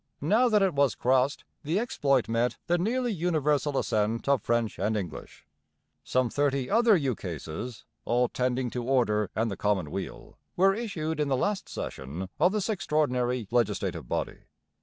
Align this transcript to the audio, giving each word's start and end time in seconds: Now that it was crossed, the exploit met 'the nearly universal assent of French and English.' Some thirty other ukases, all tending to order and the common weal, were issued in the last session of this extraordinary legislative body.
Now 0.19 0.49
that 0.49 0.63
it 0.63 0.73
was 0.73 0.95
crossed, 0.95 1.43
the 1.63 1.77
exploit 1.77 2.27
met 2.27 2.57
'the 2.65 2.79
nearly 2.79 3.13
universal 3.13 3.77
assent 3.77 4.27
of 4.27 4.41
French 4.41 4.79
and 4.79 4.97
English.' 4.97 5.45
Some 6.03 6.27
thirty 6.27 6.71
other 6.71 6.97
ukases, 6.97 7.85
all 8.03 8.27
tending 8.27 8.71
to 8.71 8.83
order 8.83 9.29
and 9.35 9.51
the 9.51 9.57
common 9.57 9.91
weal, 9.91 10.39
were 10.55 10.73
issued 10.73 11.19
in 11.19 11.27
the 11.27 11.37
last 11.37 11.69
session 11.69 12.29
of 12.39 12.51
this 12.51 12.67
extraordinary 12.67 13.47
legislative 13.51 14.09
body. 14.09 14.45